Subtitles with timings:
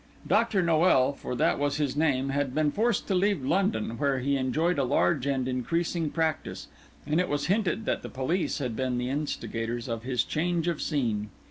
[0.27, 0.63] Dr.
[0.63, 4.79] Noel, for that was his name, had been forced to leave London, where he enjoyed
[4.79, 6.67] a large and increasing practice;
[7.05, 10.81] and it was hinted that the police had been the instigators of this change of
[10.81, 11.29] scene.